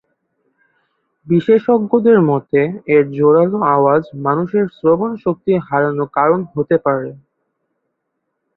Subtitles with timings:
[1.27, 2.61] বিশেষজ্ঞদের মতে
[2.93, 7.09] এর জোরালো আওয়াজ মানুষের শ্রবণ শক্তি হারানোর কারণ হতে পারে।